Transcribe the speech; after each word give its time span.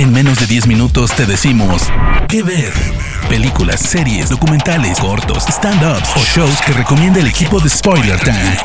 En 0.00 0.14
menos 0.14 0.40
de 0.40 0.46
10 0.46 0.66
minutos 0.66 1.14
te 1.14 1.26
decimos 1.26 1.82
qué 2.26 2.42
ver. 2.42 2.72
Películas, 3.28 3.80
series, 3.80 4.30
documentales, 4.30 4.98
cortos, 4.98 5.44
stand-ups 5.46 6.16
o 6.16 6.20
shows 6.20 6.58
que 6.62 6.72
recomienda 6.72 7.20
el 7.20 7.26
equipo 7.26 7.60
de 7.60 7.68
Spoiler 7.68 8.18
Time. 8.18 8.56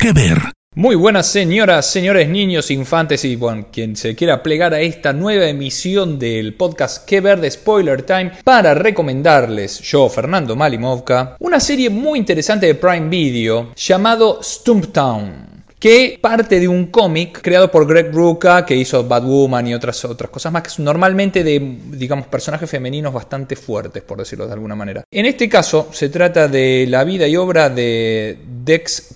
¿Qué 0.00 0.12
ver? 0.14 0.38
Muy 0.74 0.94
buenas 0.94 1.26
señoras, 1.26 1.84
señores, 1.84 2.30
niños, 2.30 2.70
infantes 2.70 3.26
y 3.26 3.36
bueno, 3.36 3.66
quien 3.70 3.96
se 3.96 4.16
quiera 4.16 4.42
plegar 4.42 4.72
a 4.72 4.80
esta 4.80 5.12
nueva 5.12 5.46
emisión 5.46 6.18
del 6.18 6.54
podcast 6.54 7.04
Que 7.06 7.20
Ver 7.20 7.38
de 7.38 7.50
Spoiler 7.50 8.00
Time 8.00 8.32
para 8.42 8.72
recomendarles, 8.72 9.80
yo, 9.80 10.08
Fernando 10.08 10.56
Malimovka, 10.56 11.36
una 11.38 11.60
serie 11.60 11.90
muy 11.90 12.18
interesante 12.18 12.64
de 12.64 12.76
Prime 12.76 13.10
Video 13.10 13.74
llamado 13.76 14.40
Stumptown 14.42 15.55
que 15.86 16.18
parte 16.20 16.58
de 16.58 16.66
un 16.66 16.86
cómic 16.86 17.40
creado 17.40 17.70
por 17.70 17.86
Greg 17.86 18.12
Rucka, 18.12 18.66
que 18.66 18.74
hizo 18.74 19.04
Batwoman 19.04 19.68
y 19.68 19.74
otras, 19.74 20.04
otras 20.04 20.32
cosas 20.32 20.52
más, 20.52 20.64
que 20.64 20.70
son 20.70 20.84
normalmente 20.84 21.44
de, 21.44 21.60
digamos, 21.92 22.26
personajes 22.26 22.68
femeninos 22.68 23.14
bastante 23.14 23.54
fuertes, 23.54 24.02
por 24.02 24.18
decirlo 24.18 24.48
de 24.48 24.52
alguna 24.52 24.74
manera. 24.74 25.04
En 25.08 25.26
este 25.26 25.48
caso, 25.48 25.88
se 25.92 26.08
trata 26.08 26.48
de 26.48 26.86
la 26.88 27.04
vida 27.04 27.28
y 27.28 27.36
obra 27.36 27.70
de 27.70 28.36
Dex 28.64 29.15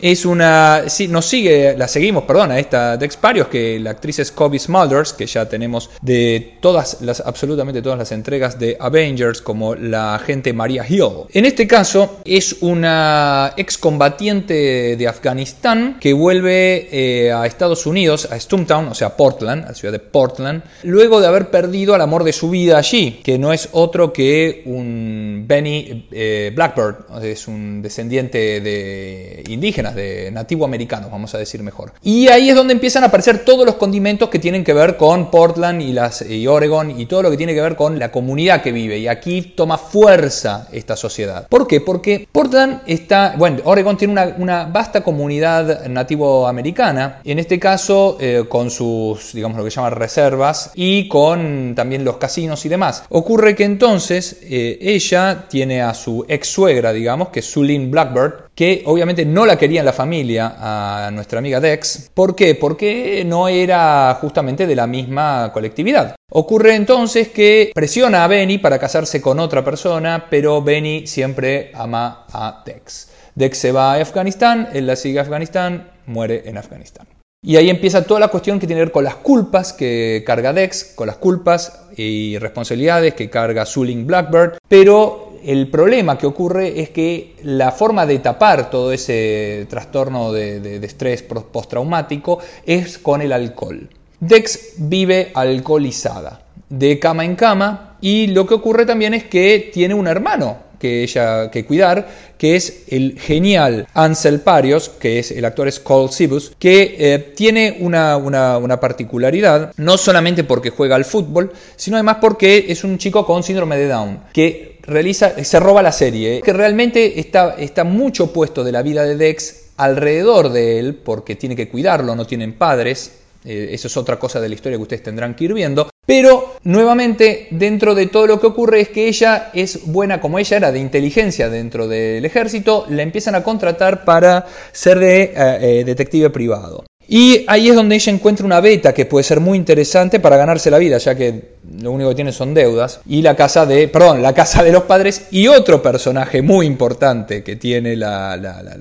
Es 0.00 0.24
una. 0.24 0.82
Nos 1.08 1.26
sigue, 1.26 1.74
la 1.76 1.88
seguimos, 1.88 2.24
perdón, 2.24 2.50
a 2.50 2.58
esta 2.58 2.96
Dex 2.96 3.16
Parios, 3.16 3.48
que 3.48 3.80
la 3.80 3.92
actriz 3.92 4.18
es 4.18 4.30
Kobe 4.32 4.58
Smulders, 4.58 5.14
que 5.14 5.26
ya 5.26 5.48
tenemos 5.48 5.90
de 6.02 6.58
todas 6.60 6.98
las, 7.00 7.20
absolutamente 7.20 7.80
todas 7.80 7.98
las 7.98 8.12
entregas 8.12 8.58
de 8.58 8.76
Avengers, 8.78 9.40
como 9.40 9.74
la 9.74 10.14
agente 10.14 10.52
Maria 10.52 10.84
Hill. 10.86 11.26
En 11.32 11.46
este 11.46 11.66
caso, 11.66 12.18
es 12.24 12.56
una 12.60 13.54
excombatiente 13.56 14.96
de 14.96 15.08
Afganistán 15.08 15.98
que 16.00 16.12
vuelve 16.12 16.88
eh, 16.92 17.32
a 17.32 17.46
Estados 17.46 17.86
Unidos, 17.86 18.28
a 18.30 18.38
Stumptown, 18.38 18.88
o 18.88 18.94
sea, 18.94 19.16
Portland, 19.16 19.64
a 19.64 19.68
la 19.68 19.74
ciudad 19.74 19.92
de 19.92 20.00
Portland, 20.00 20.62
luego 20.82 21.20
de 21.20 21.26
haber 21.26 21.50
perdido 21.50 21.94
al 21.94 22.02
amor 22.02 22.24
de 22.24 22.32
su 22.32 22.50
vida 22.50 22.76
allí, 22.76 23.20
que 23.24 23.38
no 23.38 23.52
es 23.52 23.70
otro 23.72 24.12
que 24.12 24.62
un 24.66 25.44
Benny 25.46 26.06
eh, 26.10 26.52
Blackbird, 26.54 27.22
es 27.22 27.48
un 27.48 27.80
descendiente 27.82 28.60
de 28.60 29.29
indígenas, 29.48 29.94
de 29.94 30.30
nativo 30.30 30.64
americanos, 30.64 31.10
vamos 31.10 31.34
a 31.34 31.38
decir 31.38 31.62
mejor. 31.62 31.92
Y 32.02 32.28
ahí 32.28 32.50
es 32.50 32.56
donde 32.56 32.72
empiezan 32.72 33.04
a 33.04 33.06
aparecer 33.06 33.44
todos 33.44 33.66
los 33.66 33.76
condimentos 33.76 34.28
que 34.28 34.38
tienen 34.38 34.64
que 34.64 34.72
ver 34.72 34.96
con 34.96 35.30
Portland 35.30 35.82
y, 35.82 35.92
las, 35.92 36.22
y 36.22 36.46
Oregon 36.46 36.98
y 36.98 37.06
todo 37.06 37.22
lo 37.22 37.30
que 37.30 37.36
tiene 37.36 37.54
que 37.54 37.60
ver 37.60 37.76
con 37.76 37.98
la 37.98 38.10
comunidad 38.10 38.62
que 38.62 38.72
vive. 38.72 38.98
Y 38.98 39.08
aquí 39.08 39.42
toma 39.56 39.78
fuerza 39.78 40.68
esta 40.72 40.96
sociedad. 40.96 41.46
¿Por 41.48 41.66
qué? 41.66 41.80
Porque 41.80 42.28
Portland 42.30 42.82
está, 42.86 43.34
bueno, 43.36 43.58
Oregon 43.64 43.96
tiene 43.96 44.34
una, 44.38 44.64
vasta 44.64 45.02
comunidad 45.02 45.86
nativo 45.86 46.46
americana, 46.46 47.20
en 47.24 47.38
este 47.38 47.58
caso 47.58 48.16
eh, 48.20 48.44
con 48.48 48.70
sus, 48.70 49.32
digamos, 49.32 49.58
lo 49.58 49.64
que 49.64 49.70
llaman 49.70 49.92
reservas 49.92 50.72
y 50.74 51.08
con 51.08 51.74
también 51.74 52.04
los 52.04 52.16
casinos 52.16 52.64
y 52.64 52.68
demás. 52.68 53.04
Ocurre 53.08 53.54
que 53.54 53.64
entonces 53.64 54.38
eh, 54.42 54.78
ella 54.80 55.46
tiene 55.48 55.82
a 55.82 55.94
su 55.94 56.24
ex 56.28 56.48
suegra, 56.48 56.92
digamos, 56.92 57.28
que 57.28 57.40
es 57.40 57.46
Sulin 57.46 57.90
Blackbird, 57.90 58.49
que 58.60 58.82
obviamente 58.84 59.24
no 59.24 59.46
la 59.46 59.56
quería 59.56 59.80
en 59.80 59.86
la 59.86 59.92
familia 59.94 60.54
a 60.58 61.10
nuestra 61.12 61.38
amiga 61.38 61.60
Dex. 61.60 62.10
¿Por 62.12 62.36
qué? 62.36 62.54
Porque 62.54 63.24
no 63.24 63.48
era 63.48 64.18
justamente 64.20 64.66
de 64.66 64.76
la 64.76 64.86
misma 64.86 65.50
colectividad. 65.50 66.14
Ocurre 66.30 66.74
entonces 66.74 67.28
que 67.28 67.70
presiona 67.74 68.22
a 68.22 68.28
Benny 68.28 68.58
para 68.58 68.78
casarse 68.78 69.22
con 69.22 69.40
otra 69.40 69.64
persona, 69.64 70.26
pero 70.28 70.60
Benny 70.60 71.06
siempre 71.06 71.70
ama 71.72 72.26
a 72.34 72.62
Dex. 72.66 73.08
Dex 73.34 73.56
se 73.56 73.72
va 73.72 73.94
a 73.94 74.02
Afganistán, 74.02 74.68
él 74.74 74.86
la 74.86 74.96
sigue 74.96 75.20
a 75.20 75.22
Afganistán, 75.22 75.92
muere 76.04 76.42
en 76.44 76.58
Afganistán. 76.58 77.06
Y 77.42 77.56
ahí 77.56 77.70
empieza 77.70 78.04
toda 78.04 78.20
la 78.20 78.28
cuestión 78.28 78.60
que 78.60 78.66
tiene 78.66 78.80
que 78.80 78.84
ver 78.84 78.92
con 78.92 79.04
las 79.04 79.14
culpas 79.14 79.72
que 79.72 80.22
carga 80.26 80.52
Dex, 80.52 80.92
con 80.94 81.06
las 81.06 81.16
culpas 81.16 81.86
y 81.96 82.36
responsabilidades 82.36 83.14
que 83.14 83.30
carga 83.30 83.64
Suling 83.64 84.06
Blackbird, 84.06 84.58
pero 84.68 85.29
el 85.44 85.68
problema 85.68 86.18
que 86.18 86.26
ocurre 86.26 86.80
es 86.80 86.90
que 86.90 87.34
la 87.42 87.72
forma 87.72 88.06
de 88.06 88.18
tapar 88.18 88.70
todo 88.70 88.92
ese 88.92 89.66
trastorno 89.68 90.32
de, 90.32 90.76
estrés 90.84 91.22
postraumático 91.22 92.38
es 92.64 92.98
con 92.98 93.22
el 93.22 93.32
alcohol. 93.32 93.88
Dex 94.20 94.74
vive 94.76 95.30
alcoholizada, 95.34 96.42
de 96.68 96.98
cama 96.98 97.24
en 97.24 97.36
cama, 97.36 97.96
y 98.00 98.28
lo 98.28 98.46
que 98.46 98.54
ocurre 98.54 98.86
también 98.86 99.14
es 99.14 99.24
que 99.24 99.70
tiene 99.72 99.94
un 99.94 100.06
hermano 100.06 100.70
que 100.80 101.02
ella 101.04 101.50
que 101.50 101.64
cuidar, 101.64 102.08
que 102.38 102.56
es 102.56 102.84
el 102.88 103.20
genial 103.20 103.86
Ansel 103.94 104.40
Parios, 104.40 104.88
que 104.88 105.20
es 105.20 105.30
el 105.30 105.44
actor 105.44 105.70
Cole 105.82 106.10
Sibus, 106.10 106.52
que 106.58 106.96
eh, 106.98 107.18
tiene 107.36 107.76
una, 107.80 108.16
una, 108.16 108.80
particularidad, 108.80 109.72
no 109.76 109.98
solamente 109.98 110.42
porque 110.42 110.70
juega 110.70 110.96
al 110.96 111.04
fútbol, 111.04 111.52
sino 111.76 111.96
además 111.96 112.16
porque 112.20 112.66
es 112.68 112.82
un 112.82 112.96
chico 112.96 113.26
con 113.26 113.42
síndrome 113.42 113.76
de 113.76 113.88
Down, 113.88 114.20
que 114.32 114.79
realiza, 114.82 115.44
se 115.44 115.60
roba 115.60 115.82
la 115.82 115.92
serie, 115.92 116.40
que 116.42 116.52
realmente 116.52 117.20
está, 117.20 117.56
está 117.58 117.84
mucho 117.84 118.32
puesto 118.32 118.64
de 118.64 118.72
la 118.72 118.82
vida 118.82 119.04
de 119.04 119.16
Dex 119.16 119.70
alrededor 119.76 120.50
de 120.50 120.78
él, 120.78 120.94
porque 120.94 121.36
tiene 121.36 121.56
que 121.56 121.68
cuidarlo, 121.68 122.14
no 122.14 122.26
tienen 122.26 122.54
padres, 122.54 123.12
eh, 123.44 123.68
eso 123.72 123.88
es 123.88 123.96
otra 123.96 124.18
cosa 124.18 124.40
de 124.40 124.48
la 124.48 124.54
historia 124.54 124.76
que 124.76 124.82
ustedes 124.82 125.02
tendrán 125.02 125.34
que 125.34 125.44
ir 125.44 125.54
viendo. 125.54 125.88
Pero 126.04 126.56
nuevamente, 126.64 127.48
dentro 127.50 127.94
de 127.94 128.06
todo 128.06 128.26
lo 128.26 128.40
que 128.40 128.48
ocurre 128.48 128.80
es 128.80 128.88
que 128.88 129.08
ella 129.08 129.50
es 129.54 129.86
buena, 129.86 130.20
como 130.20 130.38
ella 130.38 130.56
era 130.56 130.72
de 130.72 130.78
inteligencia 130.78 131.48
dentro 131.48 131.88
del 131.88 132.24
ejército, 132.24 132.86
la 132.88 133.02
empiezan 133.02 133.34
a 133.34 133.42
contratar 133.42 134.04
para 134.04 134.46
ser 134.72 134.98
de 134.98 135.22
eh, 135.22 135.32
eh, 135.36 135.84
detective 135.84 136.30
privado. 136.30 136.84
Y 137.12 137.44
ahí 137.48 137.68
es 137.68 137.74
donde 137.74 137.96
ella 137.96 138.12
encuentra 138.12 138.46
una 138.46 138.60
beta 138.60 138.92
que 138.94 139.04
puede 139.04 139.24
ser 139.24 139.40
muy 139.40 139.58
interesante 139.58 140.20
para 140.20 140.36
ganarse 140.36 140.70
la 140.70 140.78
vida, 140.78 140.98
ya 140.98 141.14
que 141.14 141.56
lo 141.78 141.92
único 141.92 142.10
que 142.10 142.16
tiene 142.16 142.32
son 142.32 142.54
deudas. 142.54 143.00
Y 143.06 143.22
la 143.22 143.36
casa 143.36 143.66
de, 143.66 143.88
perdón, 143.88 144.22
la 144.22 144.34
casa 144.34 144.62
de 144.62 144.72
los 144.72 144.84
padres 144.84 145.26
y 145.30 145.48
otro 145.48 145.82
personaje 145.82 146.42
muy 146.42 146.66
importante 146.66 147.42
que 147.42 147.56
tiene 147.56 147.96
la, 147.96 148.38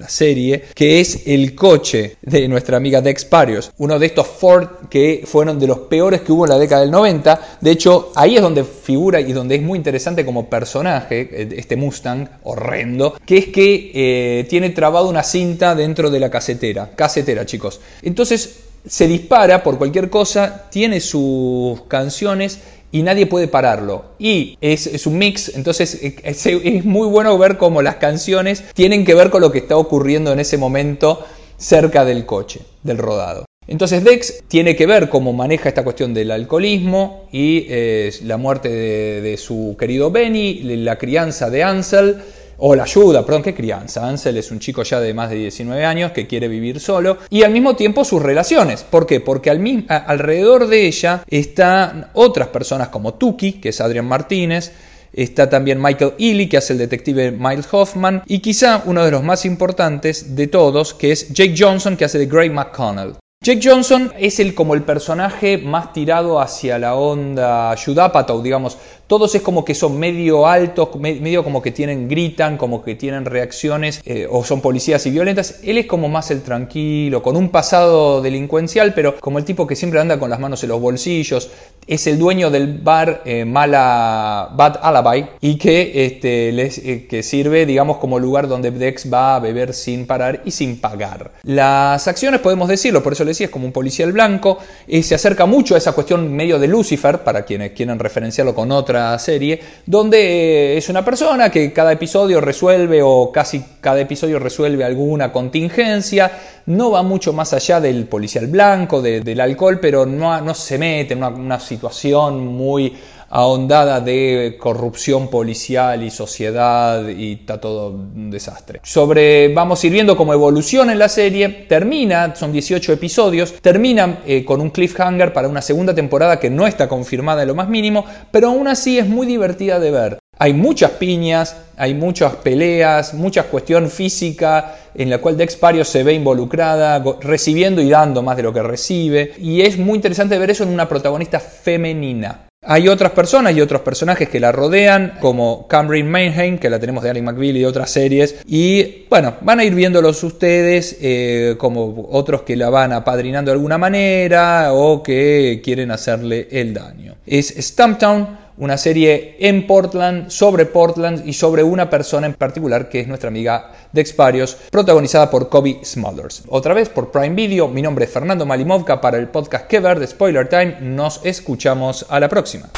serie, 0.08 0.66
que 0.74 1.00
es 1.00 1.28
el 1.28 1.54
coche 1.56 2.18
de 2.22 2.48
nuestra 2.48 2.78
amiga 2.78 3.02
Dex 3.02 3.26
Parios, 3.26 3.72
uno 3.78 4.00
de 4.00 4.08
estos 4.08 4.28
Ford 4.28 4.68
que 4.90 5.24
fueron 5.26 5.60
de 5.60 5.68
los 5.68 5.80
peores 5.80 6.22
que 6.22 6.32
hubo 6.32 6.46
en 6.46 6.52
la 6.52 6.58
década 6.58 6.82
del 6.82 6.92
90. 6.92 7.58
De 7.62 7.72
hecho, 7.72 8.12
ahí 8.16 8.36
es 8.36 8.42
donde 8.42 8.64
figura 8.64 9.20
y 9.20 9.34
donde 9.34 9.56
es 9.56 9.62
muy 9.62 9.78
interesante 9.78 10.26
como 10.26 10.50
personaje, 10.50 11.30
eh, 11.32 11.50
este 11.58 11.76
Mustang 11.76 12.28
horrendo, 12.44 13.16
que 13.26 13.38
es 13.38 13.48
que 13.48 13.92
eh, 13.94 14.48
tiene 14.50 14.72
trabado 14.72 15.10
una 15.10 15.24
cinta 15.24 15.76
dentro 15.76 16.10
de 16.10 16.20
la 16.20 16.30
casetera. 16.30 16.92
Casetera, 16.96 17.46
chicos. 17.46 17.80
Entonces 18.02 18.62
se 18.88 19.08
dispara 19.08 19.62
por 19.64 19.78
cualquier 19.78 20.10
cosa, 20.10 20.66
tiene 20.70 21.02
sus 21.02 21.82
canciones 21.88 22.60
y 22.92 23.04
nadie 23.04 23.26
puede 23.26 23.48
pararlo. 23.48 24.06
Y 24.20 24.58
es, 24.62 25.06
un 25.06 25.18
mix, 25.18 25.56
entonces 25.56 26.00
es, 26.02 26.86
muy 26.86 27.08
bueno 27.08 27.38
ver 27.38 27.58
cómo 27.58 27.82
las 27.82 27.96
canciones 27.96 28.64
tienen 28.74 29.06
que 29.06 29.16
ver 29.16 29.30
con 29.30 29.42
lo 29.42 29.52
que 29.52 29.60
está 29.60 29.78
ocurriendo 29.78 30.32
en 30.32 30.40
ese 30.40 30.58
momento 30.58 31.26
cerca 31.58 32.06
del 32.06 32.26
coche, 32.26 32.62
del 32.84 32.98
rodado. 32.98 33.46
Entonces 33.68 34.04
Dex 34.04 34.44
tiene 34.48 34.76
que 34.76 34.88
ver 34.88 35.10
cómo 35.10 35.32
maneja 35.32 35.70
esta 35.70 35.84
cuestión 35.84 36.12
del 36.12 36.32
alcoholismo 36.32 37.28
y 37.32 37.68
eh, 37.70 38.12
la 38.24 38.38
muerte 38.38 38.70
de, 38.70 39.38
su 39.38 39.76
querido 39.80 40.10
Benny, 40.10 40.62
la 40.78 40.98
crianza 40.98 41.52
de 41.52 41.64
Ansel 41.64 42.18
o 42.60 42.76
la 42.76 42.84
ayuda, 42.84 43.26
perdón, 43.26 43.44
qué 43.44 43.54
crianza. 43.54 44.08
Ansel 44.08 44.38
es 44.38 44.52
un 44.52 44.60
chico 44.60 44.84
ya 44.84 45.00
de 45.00 45.14
más 45.14 45.30
de 45.30 45.38
19 45.38 45.86
años 45.86 46.12
que 46.12 46.28
quiere 46.28 46.48
vivir 46.48 46.80
solo 46.80 47.18
y 47.30 47.44
al 47.44 47.52
mismo 47.52 47.76
tiempo 47.76 48.06
sus 48.06 48.22
relaciones. 48.22 48.84
¿Por 48.84 49.06
qué? 49.06 49.20
Porque 49.20 49.50
al 49.50 49.86
alrededor 49.88 50.68
de 50.68 50.88
ella 50.88 51.24
están 51.28 52.08
otras 52.14 52.50
personas 52.50 52.90
como 52.90 53.16
Tuki, 53.16 53.54
que 53.54 53.70
es 53.70 53.82
Adrian 53.82 54.08
Martínez, 54.08 54.72
Está 55.12 55.50
también 55.50 55.82
Michael 55.82 56.14
Ealy, 56.20 56.48
que 56.48 56.58
hace 56.58 56.74
el 56.74 56.80
detective 56.80 57.32
Miles 57.32 57.68
Hoffman, 57.72 58.22
y 58.28 58.40
quizá 58.40 58.84
uno 58.86 59.04
de 59.04 59.12
los 59.12 59.24
más 59.24 59.44
importantes 59.46 60.36
de 60.36 60.48
todos, 60.48 60.94
que 60.94 61.12
es 61.12 61.34
Jake 61.34 61.56
Johnson, 61.58 61.98
que 61.98 62.06
hace 62.06 62.20
de 62.20 62.28
Gray 62.28 62.50
McConnell. 62.50 63.16
Jake 63.42 63.62
Johnson 63.64 64.12
es 64.20 64.42
el 64.42 64.54
como 64.54 64.74
el 64.74 64.84
personaje 64.84 65.58
más 65.58 65.94
tirado 65.94 66.42
hacia 66.42 66.78
la 66.78 66.96
onda 66.96 67.74
Judapato, 67.78 68.42
digamos, 68.42 68.78
todos 69.10 69.34
es 69.34 69.42
como 69.42 69.66
que 69.66 69.74
son 69.74 69.98
medio 69.98 70.46
altos, 70.46 70.96
medio 71.00 71.44
como 71.44 71.64
que 71.64 71.72
tienen, 71.72 72.08
gritan, 72.08 72.58
como 72.58 72.84
que 72.84 72.94
tienen 72.94 73.26
reacciones 73.26 74.02
eh, 74.06 74.28
o 74.30 74.44
son 74.44 74.62
policías 74.62 75.04
y 75.08 75.10
violentas. 75.10 75.62
Él 75.64 75.80
es 75.80 75.88
como 75.88 76.08
más 76.10 76.30
el 76.30 76.44
tranquilo, 76.44 77.24
con 77.24 77.36
un 77.36 77.50
pasado 77.50 78.22
delincuencial, 78.22 78.94
pero 78.94 79.20
como 79.20 79.40
el 79.40 79.46
tipo 79.46 79.66
que 79.66 79.76
siempre 79.76 80.00
anda 80.00 80.20
con 80.20 80.30
las 80.30 80.40
manos 80.40 80.62
en 80.62 80.70
los 80.70 80.80
bolsillos. 80.80 81.50
Es 81.88 82.06
el 82.06 82.20
dueño 82.20 82.52
del 82.52 82.78
bar 82.78 83.24
eh, 83.26 83.46
Mala 83.46 84.52
Bad 84.56 84.78
Alibi 84.84 85.28
y 85.42 85.58
que, 85.58 86.06
este, 86.06 86.50
eh, 86.50 87.08
que 87.08 87.24
sirve, 87.24 87.66
digamos, 87.66 87.98
como 87.98 88.20
lugar 88.20 88.48
donde 88.48 88.70
Dex 88.70 89.12
va 89.12 89.38
a 89.38 89.40
beber 89.40 89.74
sin 89.74 90.06
parar 90.06 90.44
y 90.46 90.52
sin 90.52 90.80
pagar. 90.80 91.32
Las 91.42 92.08
acciones, 92.08 92.42
podemos 92.42 92.70
decirlo, 92.70 93.02
por 93.02 93.14
eso 93.14 93.24
le 93.24 93.30
decía, 93.30 93.48
es 93.48 93.52
como 93.52 93.66
un 93.66 93.72
policial 93.72 94.12
blanco, 94.12 94.60
se 95.02 95.16
acerca 95.16 95.48
mucho 95.48 95.74
a 95.74 95.80
esa 95.80 95.94
cuestión 95.94 96.32
medio 96.32 96.60
de 96.60 96.68
Lucifer, 96.68 97.24
para 97.24 97.44
quienes 97.44 97.72
quieren 97.72 97.98
referenciarlo 97.98 98.54
con 98.54 98.72
otra 98.72 98.99
serie, 99.18 99.60
donde 99.86 100.78
es 100.78 100.90
una 100.90 101.04
persona 101.04 101.50
que 101.50 101.72
cada 101.72 101.92
episodio 101.92 102.42
resuelve 102.42 103.02
o 103.02 103.32
casi 103.32 103.64
cada 103.80 104.00
episodio 104.02 104.40
resuelve 104.40 104.84
alguna 104.84 105.32
contingencia, 105.32 106.32
no 106.66 106.92
va 106.92 107.04
mucho 107.04 107.34
más 107.34 107.54
allá 107.54 107.80
del 107.80 108.06
policial 108.06 108.48
blanco, 108.48 109.02
del 109.02 109.40
alcohol, 109.40 109.80
pero 109.80 110.06
no, 110.06 110.40
no 110.42 110.54
se 110.54 110.78
mete 110.78 111.14
en 111.14 111.24
una 111.24 111.60
situación 111.60 112.46
muy 112.46 112.96
ahondada 113.30 114.00
de 114.00 114.58
corrupción 114.60 115.30
policial 115.30 116.04
y 116.04 116.10
sociedad 116.10 117.08
y 117.08 117.34
está 117.34 117.60
todo 117.60 117.92
un 117.92 118.32
desastre. 118.32 118.82
Sobre, 118.84 119.54
vamos 119.54 119.84
a 119.84 119.88
ir 119.88 119.94
viendo 119.94 120.18
cómo 120.18 120.34
evoluciona 120.34 120.94
en 120.94 121.00
la 121.00 121.10
serie, 121.10 121.50
termina, 121.68 122.36
son 122.36 122.52
18 122.52 122.94
episodios, 122.94 123.54
termina 123.62 124.20
eh, 124.26 124.44
con 124.44 124.62
un 124.62 124.70
cliffhanger 124.70 125.34
para 125.34 125.48
una 125.48 125.62
segunda 125.62 125.94
temporada 125.94 126.40
que 126.40 126.50
no 126.50 126.68
está 126.68 126.88
confirmada 126.88 127.44
en 127.44 127.48
lo 127.48 127.56
más 127.56 127.70
mínimo, 127.70 128.06
pero 128.32 128.50
aún 128.50 128.68
así 128.68 128.98
es 128.98 129.08
muy 129.08 129.28
divertida 129.28 129.80
de 129.80 129.92
ver. 129.92 130.20
Hay 130.42 130.54
muchas 130.54 130.92
piñas, 130.92 131.58
hay 131.76 131.94
muchas 131.94 132.36
peleas, 132.36 133.14
mucha 133.14 133.44
cuestión 133.44 133.90
física 133.90 134.76
en 134.96 135.10
la 135.10 135.18
cual 135.18 135.36
Dex 135.36 135.58
Pario 135.58 135.84
se 135.84 136.04
ve 136.04 136.14
involucrada, 136.14 137.04
recibiendo 137.22 137.82
y 137.82 137.90
dando 137.90 138.24
más 138.24 138.38
de 138.38 138.44
lo 138.44 138.54
que 138.54 138.64
recibe. 138.64 139.34
Y 139.38 139.62
es 139.62 139.78
muy 139.78 139.96
interesante 139.96 140.38
ver 140.38 140.50
eso 140.50 140.64
en 140.64 140.70
una 140.70 140.88
protagonista 140.88 141.42
femenina. 141.42 142.49
Hay 142.72 142.88
otras 142.88 143.14
personas 143.14 143.56
y 143.56 143.62
otros 143.62 143.82
personajes 143.82 144.30
que 144.30 144.40
la 144.40 144.52
rodean, 144.52 145.18
como 145.20 145.68
Cameron 145.68 146.08
Mainheim, 146.12 146.60
que 146.60 146.70
la 146.70 146.78
tenemos 146.78 147.04
de 147.04 147.10
Alec 147.10 147.24
McBeal 147.24 147.58
y 147.58 147.62
de 147.62 147.66
otras 147.66 147.90
series. 147.90 148.36
Y 148.46 149.08
bueno, 149.10 149.38
van 149.42 149.60
a 149.60 149.64
ir 149.64 149.74
viéndolos 149.74 150.24
ustedes, 150.24 150.96
eh, 151.02 151.56
como 151.58 152.08
otros 152.12 152.44
que 152.44 152.56
la 152.56 152.70
van 152.70 152.94
apadrinando 152.94 153.50
de 153.50 153.54
alguna 153.56 153.80
manera 153.80 154.72
o 154.72 155.02
que 155.02 155.62
quieren 155.64 155.90
hacerle 155.90 156.48
el 156.52 156.76
daño. 156.76 157.16
Es 157.26 157.56
Stumptown 157.58 158.38
una 158.60 158.78
serie 158.78 159.38
en 159.40 159.66
Portland, 159.66 160.30
sobre 160.30 160.66
Portland 160.66 161.28
y 161.28 161.34
sobre 161.34 161.64
una 161.64 161.90
persona 161.90 162.28
en 162.28 162.34
particular 162.34 162.90
que 162.90 163.00
es 163.00 163.08
nuestra 163.08 163.30
amiga 163.30 163.72
Dex 163.92 164.14
Parios, 164.14 164.58
protagonizada 164.70 165.32
por 165.32 165.50
Kobe 165.50 165.80
Smulders. 165.84 166.44
Otra 166.50 166.74
vez 166.74 166.90
por 166.90 167.12
Prime 167.12 167.36
Video, 167.36 167.68
mi 167.68 167.82
nombre 167.82 168.06
es 168.06 168.12
Fernando 168.12 168.46
Malimovka 168.46 169.02
para 169.02 169.18
el 169.18 169.30
podcast 169.30 169.68
Que 169.68 169.80
Ver 169.80 170.00
de 170.00 170.08
Spoiler 170.08 170.48
Time. 170.48 170.78
Nos 170.82 171.22
escuchamos 171.24 172.06
a 172.10 172.20
la 172.20 172.30
próxima. 172.30 172.70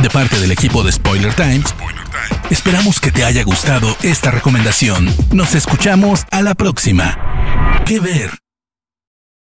De 0.00 0.10
parte 0.10 0.38
del 0.38 0.52
equipo 0.52 0.82
de 0.82 0.92
Spoiler 0.92 1.34
Time, 1.34 1.62
esperamos 2.50 3.00
que 3.00 3.10
te 3.10 3.24
haya 3.24 3.42
gustado 3.42 3.88
esta 4.02 4.30
recomendación. 4.30 5.08
Nos 5.32 5.54
escuchamos 5.54 6.24
a 6.30 6.42
la 6.42 6.54
próxima. 6.54 7.18
Que 7.86 8.00
Ver. 8.00 8.43